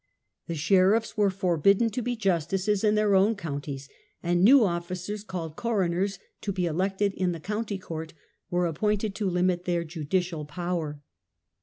[0.47, 3.67] The sheriffs were Hubert forbidden to be justices in their own coun waiter.
[3.73, 3.89] ties,
[4.23, 8.13] and new officials, called coroners, to be elected in the county court,
[8.49, 11.03] were appointed to limit their judicial power.